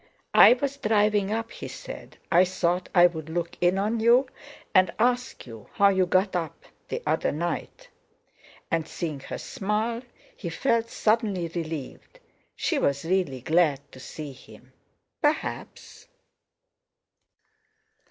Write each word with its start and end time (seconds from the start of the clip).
"I 0.33 0.53
was 0.53 0.77
driving 0.77 1.31
up," 1.31 1.51
he 1.51 1.67
said. 1.67 2.17
"Thought 2.31 2.89
I'd 2.95 3.13
look 3.29 3.55
in 3.61 3.77
on 3.77 3.99
you, 3.99 4.25
and 4.73 4.91
ask 4.97 5.45
you 5.45 5.69
how 5.73 5.89
you 5.89 6.07
got 6.07 6.35
up 6.35 6.65
the 6.87 7.03
other 7.05 7.31
night." 7.31 7.87
And, 8.71 8.87
seeing 8.87 9.19
her 9.19 9.37
smile, 9.37 10.01
he 10.35 10.49
felt 10.49 10.89
suddenly 10.89 11.49
relieved. 11.53 12.19
She 12.55 12.79
was 12.79 13.05
really 13.05 13.41
glad 13.41 13.79
to 13.91 13.99
see 13.99 14.31
him, 14.31 14.73
perhaps. 15.21 16.07